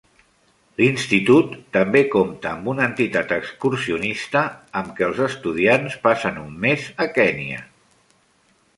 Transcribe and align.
L'institut 0.81 1.51
també 1.77 2.01
compta 2.15 2.53
amb 2.57 2.71
una 2.73 2.87
entitat 2.93 3.35
excursionista, 3.37 4.43
amb 4.83 4.93
què 4.99 5.09
els 5.11 5.23
estudiants 5.29 6.03
passen 6.11 6.45
un 6.49 6.61
mes 6.69 6.93
a 7.07 7.13
Kènia. 7.21 7.67